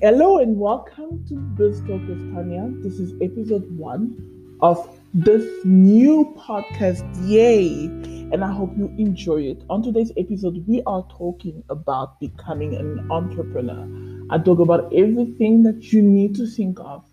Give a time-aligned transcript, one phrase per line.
[0.00, 2.70] Hello and welcome to Biz Talk with Tanya.
[2.84, 4.78] This is episode one of
[5.12, 7.04] this new podcast.
[7.28, 7.86] Yay!
[8.30, 9.64] And I hope you enjoy it.
[9.68, 13.88] On today's episode, we are talking about becoming an entrepreneur.
[14.30, 17.04] I talk about everything that you need to think of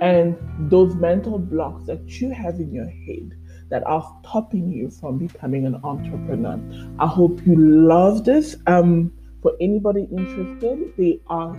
[0.00, 0.36] and
[0.68, 3.38] those mental blocks that you have in your head
[3.68, 6.58] that are stopping you from becoming an entrepreneur.
[6.98, 8.56] I hope you love this.
[8.66, 11.54] Um, for anybody interested, there are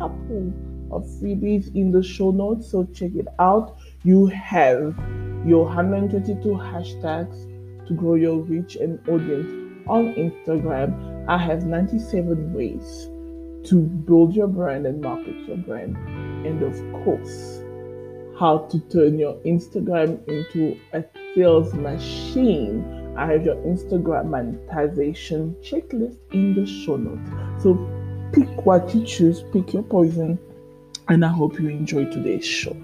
[0.00, 0.52] couple
[0.90, 3.76] of freebies in the show notes, so check it out.
[4.02, 4.96] You have
[5.46, 9.52] your 122 hashtags to grow your reach and audience
[9.86, 11.28] on Instagram.
[11.28, 13.10] I have 97 ways
[13.68, 15.96] to build your brand and market your brand,
[16.46, 17.62] and of course,
[18.38, 21.04] how to turn your Instagram into a
[21.34, 27.28] sales machine I have your Instagram monetization checklist in the show notes.
[27.62, 27.74] So
[28.32, 30.38] pick what you choose, pick your poison,
[31.08, 32.76] and I hope you enjoy today's show.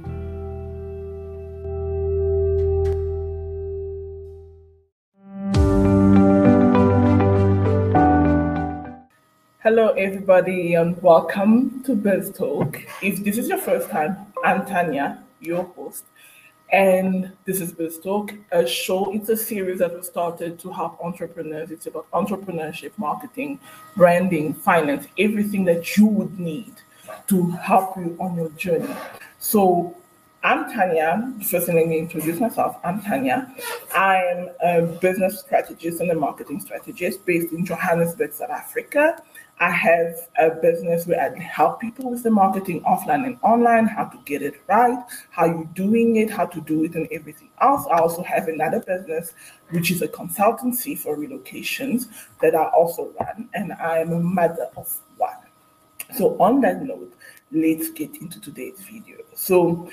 [9.63, 12.81] Hello, everybody, and welcome to Biz Talk.
[13.03, 16.05] If this is your first time, I'm Tanya, your host.
[16.71, 19.13] And this is Talk, a show.
[19.13, 21.71] It's a series that was started to help entrepreneurs.
[21.71, 23.61] It's about entrepreneurship, marketing,
[23.97, 26.75] branding, finance, everything that you would need
[27.29, 28.93] to help you on your journey.
[29.39, 29.97] So
[30.43, 31.33] I'm Tanya.
[31.49, 32.77] First, let me introduce myself.
[32.85, 33.55] I'm Tanya.
[33.95, 39.23] I'm a business strategist and a marketing strategist based in Johannesburg, South Africa.
[39.59, 44.05] I have a business where I help people with the marketing offline and online, how
[44.05, 47.87] to get it right, how you doing it, how to do it, and everything else.
[47.91, 49.33] I also have another business,
[49.71, 52.09] which is a consultancy for relocations
[52.43, 55.31] that I also run, and I am a mother of one.
[56.15, 57.15] So, on that note,
[57.51, 59.17] let's get into today's video.
[59.35, 59.91] So,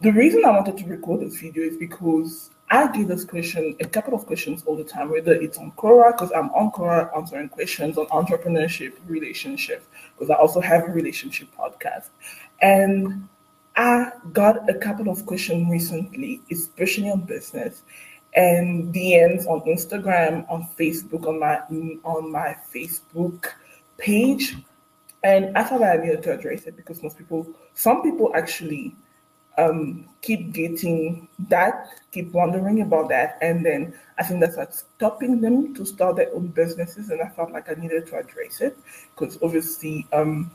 [0.00, 3.84] the reason I wanted to record this video is because I get this question, a
[3.84, 7.48] couple of questions all the time, whether it's on Quora, because I'm on Quora answering
[7.48, 12.08] questions on entrepreneurship, relationship, because I also have a relationship podcast.
[12.60, 13.28] And
[13.76, 17.82] I got a couple of questions recently, especially on business
[18.34, 21.60] and DMs on Instagram, on Facebook, on my
[22.02, 23.52] on my Facebook
[23.98, 24.56] page.
[25.22, 28.96] And I thought I needed to address it because most people, some people actually
[29.58, 33.38] um, keep getting that, keep wondering about that.
[33.40, 37.10] And then I think that's what's stopping them to start their own businesses.
[37.10, 38.76] And I felt like I needed to address it
[39.14, 40.50] because obviously um,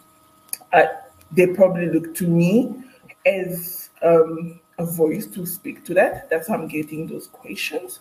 [0.74, 0.88] I,
[1.32, 2.84] they probably look to me
[3.26, 6.30] as um, a voice to speak to that.
[6.30, 8.00] That's how I'm getting those questions.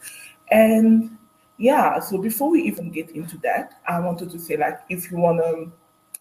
[0.50, 1.16] And
[1.58, 5.18] yeah, so before we even get into that, I wanted to say like if you
[5.18, 5.70] want to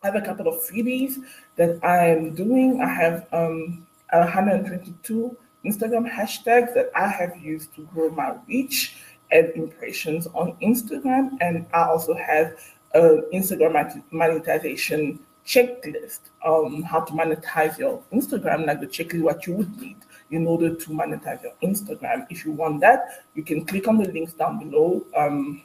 [0.03, 1.17] have a couple of freebies
[1.55, 7.85] that I am doing, I have um, 122 Instagram hashtags that I have used to
[7.94, 8.97] grow my reach
[9.31, 11.38] and impressions on Instagram.
[11.41, 12.57] And I also have
[12.94, 19.53] an Instagram monetization checklist on how to monetize your Instagram, like the checklist what you
[19.53, 19.97] would need
[20.29, 22.28] in order to monetize your Instagram.
[22.29, 25.06] If you want that, you can click on the links down below.
[25.16, 25.63] Um,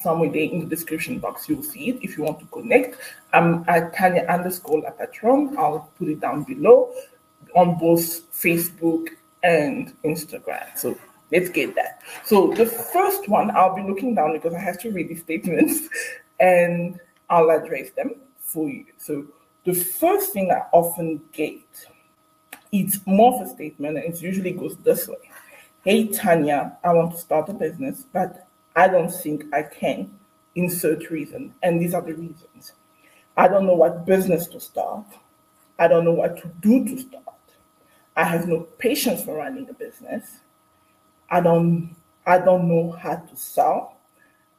[0.00, 2.98] somewhere there in the description box, you'll see it if you want to connect.
[3.32, 5.56] I'm at Tanya underscore Patron.
[5.58, 6.92] I'll put it down below
[7.56, 9.08] on both Facebook
[9.42, 10.76] and Instagram.
[10.76, 10.96] So
[11.32, 12.02] let's get that.
[12.24, 15.88] So the first one, I'll be looking down because I have to read the statements
[16.40, 17.00] and
[17.30, 18.86] I'll address them for you.
[18.98, 19.26] So
[19.64, 21.58] the first thing I often get,
[22.70, 25.16] it's more of a statement and it usually goes this way.
[25.82, 30.10] Hey Tanya, I want to start a business, but I don't think I can.
[30.56, 31.54] Insert reason.
[31.62, 32.72] And these are the reasons.
[33.36, 35.04] I don't know what business to start.
[35.78, 37.35] I don't know what to do to start.
[38.16, 40.38] I have no patience for running a business.
[41.30, 41.94] I don't
[42.26, 43.98] I don't know how to sell.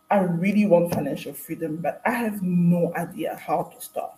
[0.10, 4.14] I really want financial freedom, but I have no idea how to start.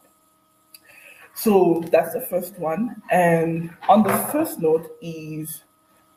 [1.33, 3.01] So that's the first one.
[3.09, 5.63] And on the first note is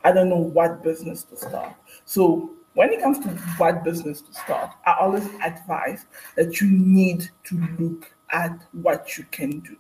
[0.05, 1.75] I don't know what business to start.
[2.05, 6.07] So when it comes to what business to start, I always advise
[6.37, 9.77] that you need to look at what you can do,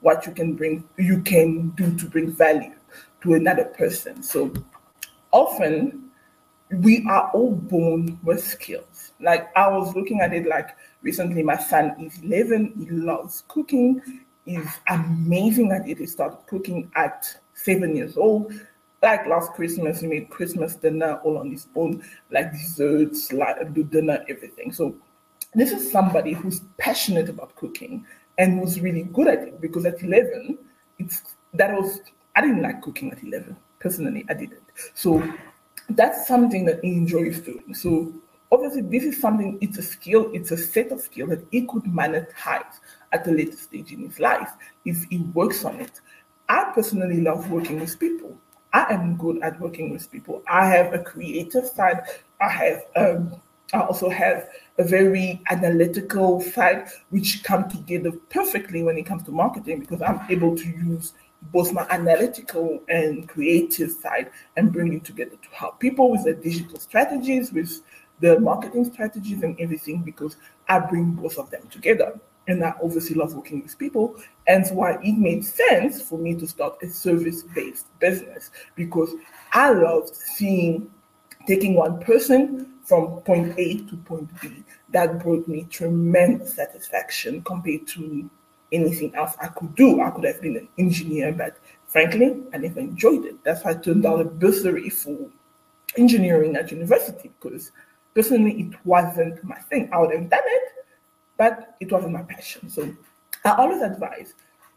[0.00, 2.74] what you can bring, you can do to bring value
[3.22, 4.22] to another person.
[4.22, 4.52] So
[5.30, 6.10] often
[6.70, 9.12] we are all born with skills.
[9.20, 10.70] Like I was looking at it like
[11.02, 14.00] recently, my son is 11, he loves cooking,
[14.44, 15.98] he's amazing at it.
[15.98, 18.52] He started cooking at seven years old.
[19.02, 23.82] Like last Christmas, he made Christmas dinner all on his own, like desserts, like do
[23.82, 24.72] dinner, everything.
[24.72, 24.94] So
[25.54, 28.06] this is somebody who's passionate about cooking
[28.38, 30.56] and was really good at it because at 11,
[30.98, 32.00] it's that was
[32.34, 33.56] I didn't like cooking at 11.
[33.78, 34.62] Personally, I didn't.
[34.94, 35.22] So
[35.90, 37.74] that's something that he enjoys doing.
[37.74, 38.12] So
[38.50, 41.84] obviously, this is something, it's a skill, it's a set of skills that he could
[41.84, 42.78] monetize
[43.12, 44.50] at a later stage in his life
[44.84, 46.00] if he works on it.
[46.48, 48.36] I personally love working with people.
[48.72, 50.42] I am good at working with people.
[50.48, 52.02] I have a creative side.
[52.40, 53.40] I have um,
[53.74, 54.48] I also have
[54.78, 60.20] a very analytical side, which come together perfectly when it comes to marketing because I'm
[60.28, 61.14] able to use
[61.50, 66.34] both my analytical and creative side and bring it together to help people with the
[66.34, 67.82] digital strategies, with
[68.20, 70.36] the marketing strategies and everything because
[70.68, 72.18] I bring both of them together.
[72.48, 74.16] And I obviously love working with people.
[74.46, 79.10] And so why it made sense for me to start a service-based business because
[79.52, 80.90] I loved seeing
[81.46, 84.64] taking one person from point A to point B.
[84.90, 88.28] That brought me tremendous satisfaction compared to
[88.72, 90.00] anything else I could do.
[90.00, 93.42] I could have been an engineer, but frankly, I never enjoyed it.
[93.44, 95.16] That's why I turned down a bursary for
[95.96, 97.70] engineering at university because
[98.14, 99.88] personally it wasn't my thing.
[99.92, 100.68] I would have done it,
[101.36, 102.68] but it wasn't my passion.
[102.70, 102.90] So
[103.44, 104.34] I always advise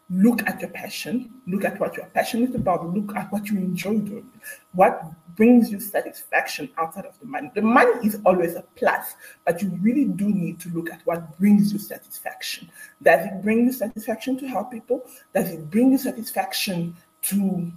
[0.09, 3.97] look at your passion, look at what you're passionate about, look at what you enjoy
[3.97, 4.29] doing,
[4.73, 5.03] what
[5.35, 7.51] brings you satisfaction outside of the money.
[7.55, 9.15] The money is always a plus,
[9.45, 12.69] but you really do need to look at what brings you satisfaction.
[13.01, 15.03] Does it bring you satisfaction to help people?
[15.33, 17.71] Does it bring you satisfaction to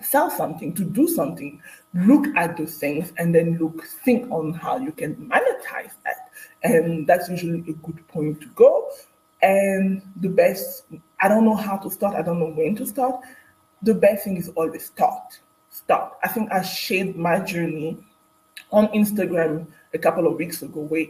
[0.00, 1.60] sell something, to do something?
[1.92, 6.30] Look at those things and then look, think on how you can monetize that.
[6.62, 8.88] And that's usually a good point to go.
[9.42, 10.84] And the best,
[11.20, 13.20] I don't know how to start, I don't know when to start.
[13.82, 15.38] The best thing is always start.
[15.70, 16.14] Start.
[16.22, 17.98] I think I shared my journey
[18.70, 21.06] on Instagram a couple of weeks ago where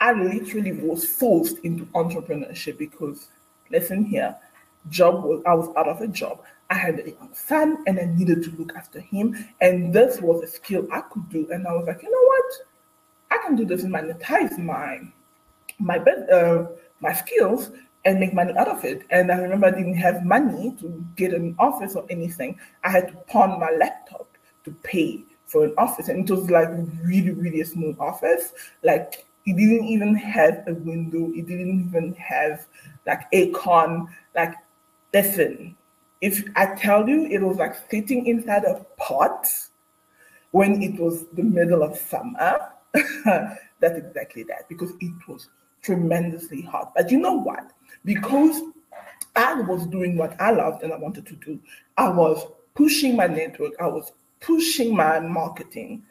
[0.00, 3.28] I literally was forced into entrepreneurship because
[3.70, 4.36] listen here,
[4.90, 6.42] job was I was out of a job.
[6.70, 9.46] I had a young son and I needed to look after him.
[9.60, 11.48] And this was a skill I could do.
[11.50, 12.68] And I was like, you know what?
[13.30, 15.00] I can do this and monetize my
[15.78, 16.66] my uh,
[17.00, 17.70] my skills
[18.04, 19.02] and make money out of it.
[19.10, 22.58] And I remember I didn't have money to get an office or anything.
[22.84, 24.28] I had to pawn my laptop
[24.64, 26.08] to pay for an office.
[26.08, 26.68] And it was like
[27.02, 28.52] really, really a small office.
[28.82, 31.32] Like it didn't even have a window.
[31.34, 32.66] It didn't even have
[33.06, 34.08] like a con.
[34.34, 34.54] Like,
[35.12, 35.76] listen,
[36.20, 39.46] if I tell you it was like sitting inside a pot
[40.50, 42.58] when it was the middle of summer,
[43.24, 45.48] that's exactly that because it was
[45.82, 46.88] tremendously hard.
[46.94, 47.72] But you know what?
[48.04, 48.62] Because
[49.36, 51.60] I was doing what I loved and I wanted to do,
[51.96, 52.44] I was
[52.74, 56.04] pushing my network, I was pushing my marketing.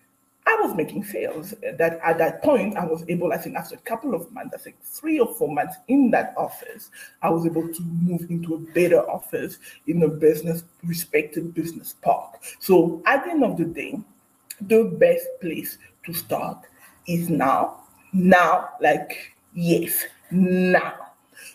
[0.45, 1.53] I was making sales.
[1.77, 4.57] That at that point, I was able, I think after a couple of months, I
[4.57, 6.89] think three or four months in that office,
[7.21, 12.41] I was able to move into a better office in a business, respected business park.
[12.59, 13.99] So at the end of the day,
[14.61, 16.65] the best place to start
[17.07, 17.83] is now.
[18.13, 20.93] Now, like Yes, now.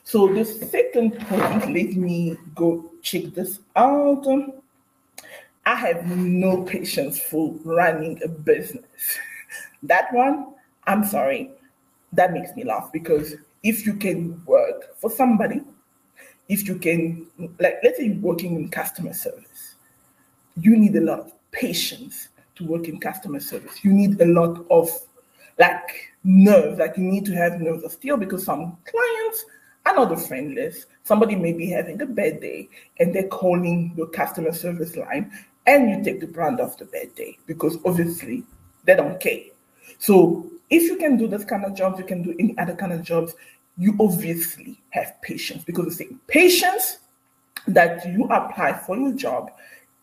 [0.03, 4.27] So the second point, let me go check this out.
[5.65, 8.85] I have no patience for running a business.
[9.85, 10.49] That one,
[10.85, 11.53] I'm sorry,
[12.13, 15.61] that makes me laugh because if you can work for somebody,
[16.49, 17.29] if you can,
[17.61, 19.77] like, let's say you're working in customer service,
[20.57, 23.85] you need a lot of patience to work in customer service.
[23.85, 24.91] You need a lot of
[25.57, 29.45] like nerves, like you need to have nerves of steel because some clients
[29.87, 30.87] are not the friendless.
[31.05, 32.69] Somebody may be having a bad day
[33.01, 35.33] and they're calling your customer service line
[35.67, 38.45] and you take the brand of the bad day because obviously
[38.85, 39.43] they don't care.
[39.99, 42.93] So if you can do this kind of jobs, you can do any other kind
[42.93, 43.35] of jobs,
[43.77, 46.99] you obviously have patience because the same patience
[47.67, 49.51] that you apply for your job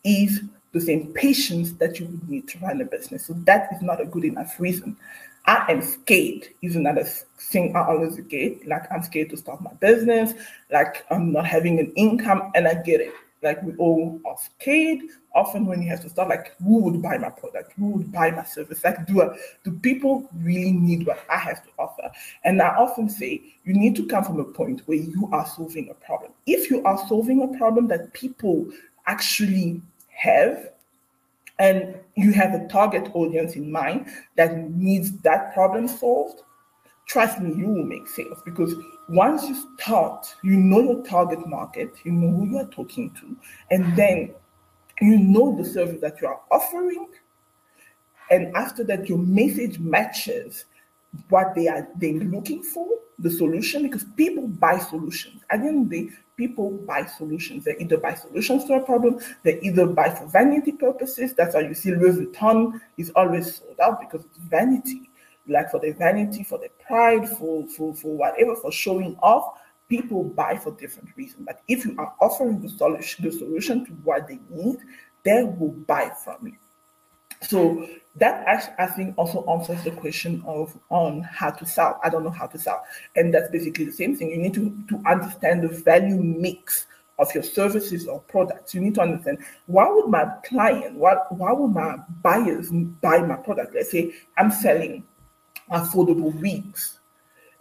[0.04, 0.40] is
[0.72, 3.26] the same patience that you would need to run a business.
[3.26, 4.96] So that is not a good enough reason.
[5.46, 8.66] I am scared is another thing I always get.
[8.66, 10.34] Like I'm scared to start my business,
[10.70, 13.12] like I'm not having an income, and I get it.
[13.42, 15.00] Like we all are scared.
[15.34, 17.72] Often when you have to start, like who would buy my product?
[17.78, 18.84] Who would buy my service?
[18.84, 22.10] Like do I, do people really need what I have to offer?
[22.44, 25.88] And I often say you need to come from a point where you are solving
[25.88, 26.32] a problem.
[26.46, 28.66] If you are solving a problem that people
[29.06, 30.70] actually have
[31.60, 36.40] and you have a target audience in mind that needs that problem solved,
[37.06, 38.74] trust me, you will make sales because
[39.10, 43.36] once you start, you know your target market, you know who you are talking to,
[43.70, 44.34] and then
[45.02, 47.08] you know the service that you are offering.
[48.30, 50.64] And after that, your message matches
[51.28, 52.86] what they are they looking for,
[53.18, 55.42] the solution, because people buy solutions.
[55.50, 57.64] At the end of the day, people buy solutions.
[57.64, 61.34] They either buy solutions to a problem, they either buy for vanity purposes.
[61.34, 65.10] That's why you see Louis Vuitton is always sold out because it's vanity.
[65.48, 69.58] Like for the vanity, for the pride, for for, for whatever, for showing off.
[69.88, 71.44] People buy for different reasons.
[71.44, 74.78] But if you are offering the solution, the solution to what they need,
[75.24, 76.56] they will buy from you.
[77.42, 82.00] So that I think also answers the question of on how to sell.
[82.04, 82.84] I don't know how to sell,
[83.16, 84.30] and that's basically the same thing.
[84.30, 86.86] You need to to understand the value mix
[87.18, 88.74] of your services or products.
[88.74, 92.70] You need to understand why would my client, why why would my buyers
[93.00, 93.74] buy my product?
[93.74, 95.04] Let's say I'm selling
[95.70, 96.98] affordable wigs.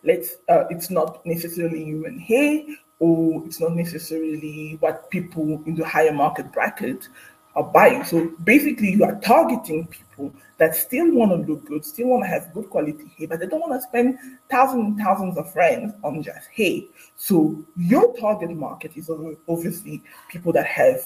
[0.03, 2.63] Let's uh, it's not necessarily human hair
[2.99, 7.07] or it's not necessarily what people in the higher market bracket
[7.55, 8.03] are buying.
[8.03, 12.27] So basically, you are targeting people that still want to look good, still want to
[12.27, 14.17] have good quality hair, but they don't want to spend
[14.49, 16.81] thousands and thousands of rands on just hair.
[17.15, 19.09] So your target market is
[19.47, 21.01] obviously people that have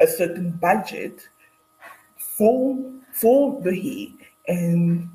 [0.00, 1.28] a certain budget
[2.16, 2.78] for
[3.12, 4.08] for the hair
[4.48, 5.08] and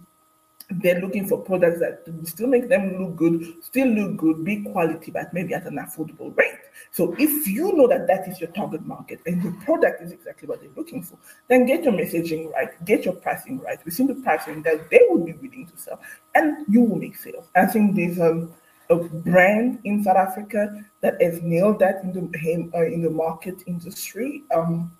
[0.69, 5.11] they're looking for products that still make them look good, still look good, be quality,
[5.11, 6.59] but maybe at an affordable rate.
[6.91, 10.47] So if you know that that is your target market and the product is exactly
[10.47, 11.17] what they're looking for,
[11.47, 15.25] then get your messaging right, get your pricing right within the pricing that they would
[15.25, 15.99] be willing to sell,
[16.35, 17.45] and you will make sales.
[17.55, 18.53] I think there's um,
[18.89, 23.63] a brand in South Africa that has nailed that in the uh, in the market
[23.65, 24.43] industry.
[24.53, 24.91] Um,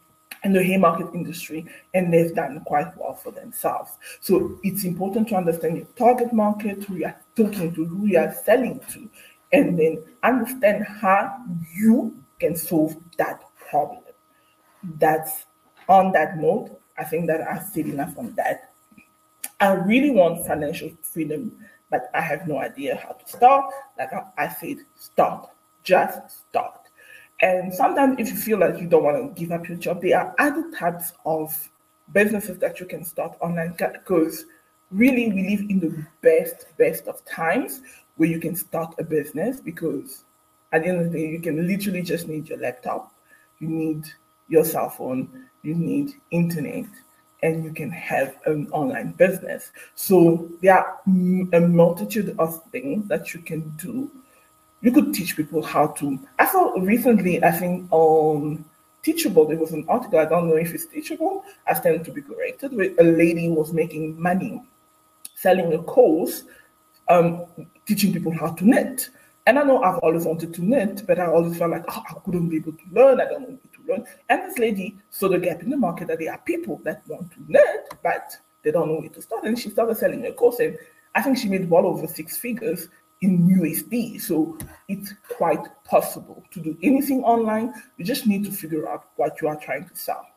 [0.44, 3.92] in the Haymarket industry, and they've done quite well for themselves.
[4.22, 8.20] So it's important to understand your target market, who you are talking to, who you
[8.20, 9.10] are selling to,
[9.52, 11.38] and then understand how
[11.76, 14.04] you can solve that problem.
[15.00, 15.46] That's
[15.90, 18.74] on that note, I think that I've said enough on that.
[19.60, 21.56] I really want financial freedom,
[21.90, 23.74] but I have no idea how to start.
[23.98, 25.50] Like I said, start,
[25.84, 26.82] just start.
[27.42, 30.20] And sometimes, if you feel like you don't want to give up your job, there
[30.20, 31.70] are other types of
[32.14, 34.46] businesses that you can start online because
[34.92, 37.82] really we live in the best, best of times
[38.18, 40.24] where you can start a business because
[40.74, 43.14] at the end of the day, you can literally just need your laptop,
[43.60, 44.04] you need
[44.50, 46.86] your cell phone, you need internet,
[47.44, 49.72] and you can have an online business.
[49.96, 51.00] So there are
[51.54, 54.12] a multitude of things that you can do
[54.82, 56.20] you could teach people how to.
[56.38, 58.64] I saw recently, I think on
[59.04, 60.20] Teachable, there was an article.
[60.20, 61.44] I don't know if it's Teachable.
[61.68, 62.74] I stand to be corrected.
[62.76, 64.62] Where a lady was making money
[65.36, 66.44] selling a course,
[67.10, 67.46] um,
[67.88, 69.10] teaching people how to knit.
[69.48, 72.14] And I know I've always wanted to knit, but I always felt like oh, I
[72.26, 73.22] couldn't be able to learn.
[73.22, 74.06] I don't want to learn.
[74.30, 77.32] And this lady saw the gap in the market that there are people that want
[77.32, 79.46] to knit, but they don't know where to start.
[79.46, 80.78] And she started selling a course, and
[81.16, 82.90] I think she made well over six figures
[83.22, 84.22] in USD.
[84.22, 84.58] So
[84.90, 87.74] it's quite possible to do anything online.
[87.98, 90.28] You just need to figure out what you are trying to sell.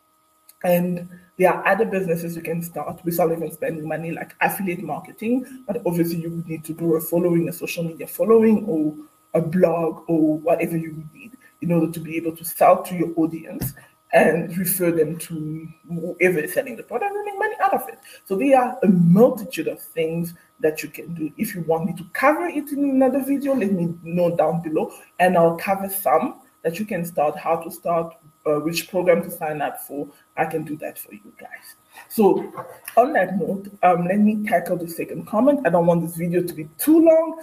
[0.63, 5.63] And there are other businesses you can start without even spending money, like affiliate marketing.
[5.65, 8.95] But obviously, you would need to grow a following, a social media following, or
[9.33, 12.95] a blog, or whatever you would need in order to be able to sell to
[12.95, 13.73] your audience
[14.13, 17.99] and refer them to whoever is selling the product and make money out of it.
[18.25, 21.31] So there are a multitude of things that you can do.
[21.37, 24.91] If you want me to cover it in another video, let me know down below
[25.19, 29.31] and I'll cover some that you can start, how to start, uh, which program to
[29.31, 30.07] sign up for.
[30.37, 31.75] I can do that for you guys.
[32.09, 32.51] So
[32.97, 35.61] on that note, um, let me tackle the second comment.
[35.65, 37.41] I don't want this video to be too long.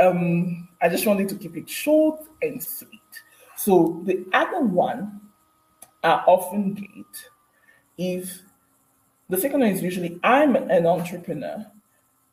[0.00, 3.00] Um, I just wanted to keep it short and sweet.
[3.56, 5.20] So the other one
[6.04, 7.28] I often get
[7.98, 8.42] is
[9.28, 11.66] the second one is usually I'm an entrepreneur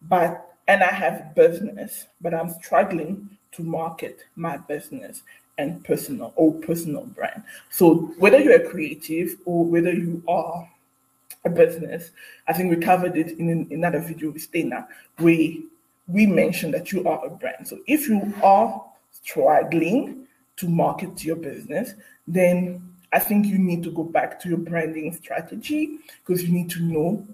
[0.03, 5.24] but and I have business, but I'm struggling to market my business
[5.58, 7.44] and personal or personal brand.
[7.70, 10.70] So whether you're a creative or whether you are
[11.46, 12.12] a business,
[12.48, 14.88] I think we covered it in another video with Dana,
[15.20, 15.66] We
[16.08, 17.68] we mentioned that you are a brand.
[17.68, 21.94] So if you are struggling to market your business,
[22.28, 26.70] then I think you need to go back to your branding strategy because you need
[26.72, 27.26] to know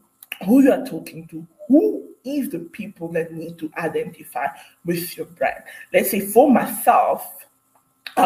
[0.46, 4.48] who you are talking to, who is the people that need to identify
[4.86, 5.64] with your brand.
[5.94, 7.46] Let's say for myself,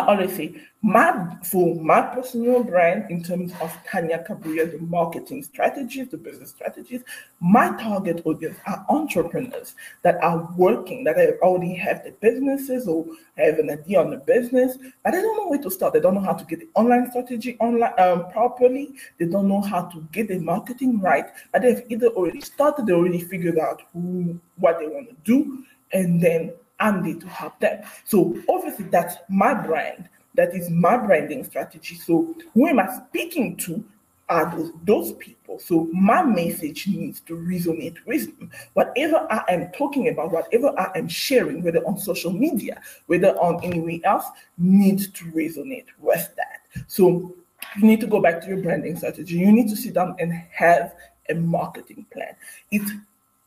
[0.02, 6.10] Always say my for my personal brand in terms of Tanya Kabuya, the marketing strategies,
[6.10, 7.02] the business strategies,
[7.40, 13.06] my target audience are entrepreneurs that are working, that already have the businesses or
[13.38, 15.94] have an idea on the business, but they don't know where to start.
[15.94, 18.94] They don't know how to get the online strategy online um, properly.
[19.20, 21.26] They don't know how to get the marketing right.
[21.52, 25.64] But they've either already started, they already figured out who what they want to do,
[25.94, 27.84] and then I'm to help them.
[28.06, 30.10] So obviously that's my brand.
[30.36, 31.96] That is my branding strategy.
[31.96, 33.84] So who am I speaking to?
[34.30, 35.60] Are those, those people.
[35.60, 38.50] So my message needs to resonate with them.
[38.74, 43.64] Whatever I am talking about, whatever I am sharing, whether on social media, whether on
[43.64, 44.26] anywhere else,
[44.58, 46.62] needs to resonate with that.
[46.88, 47.36] So
[47.78, 49.36] you need to go back to your branding strategy.
[49.36, 50.96] You need to sit down and have
[51.30, 52.36] a marketing plan.
[52.72, 52.82] It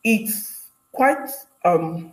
[0.04, 1.28] it's quite
[1.64, 2.12] um,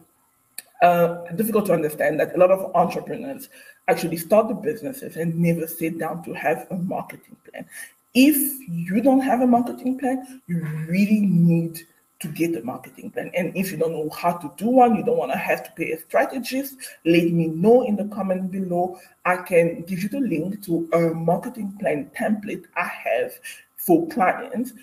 [0.84, 3.50] uh, difficult to understand that a lot of entrepreneurs
[3.88, 7.66] actually start the businesses and never sit down to have a marketing plan.
[8.14, 8.38] If
[8.70, 11.82] you don't have a marketing plan, you really need
[12.20, 13.32] to get a marketing plan.
[13.34, 15.72] And if you don't know how to do one, you don't want to have to
[15.72, 16.76] pay a strategist,
[17.06, 19.00] let me know in the comment below.
[19.26, 23.34] I can give you the link to a marketing plan template I have
[23.78, 24.74] for clients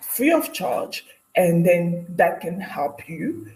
[0.00, 1.04] free of charge.
[1.36, 3.50] And then that can help you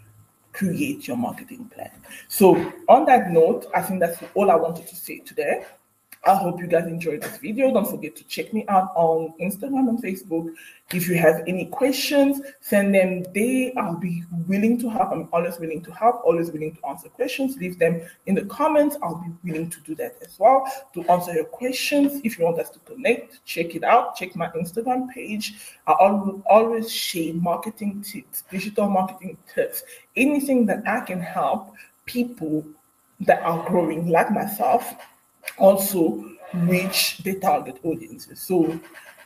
[0.53, 1.91] create your marketing plan.
[2.29, 5.65] So, on that note, I think that's all I wanted to say today.
[6.25, 7.73] I hope you guys enjoyed this video.
[7.73, 10.55] Don't forget to check me out on Instagram and Facebook.
[10.93, 13.73] If you have any questions, send them there.
[13.77, 15.11] I'll be willing to help.
[15.11, 17.57] I'm always willing to help, always willing to answer questions.
[17.57, 18.97] Leave them in the comments.
[19.03, 20.65] I'll be willing to do that as well
[20.95, 22.21] to answer your questions.
[22.23, 24.15] If you want us to connect, check it out.
[24.15, 25.55] Check my Instagram page.
[25.89, 29.83] I always share marketing tips, digital marketing tips,
[30.15, 31.75] anything that I can help
[32.07, 32.65] people
[33.21, 34.95] that are growing like myself
[35.59, 38.41] also reach the target audiences.
[38.41, 38.79] So,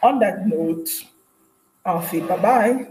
[0.03, 0.89] on that note,
[1.85, 2.87] I'll say bye bye.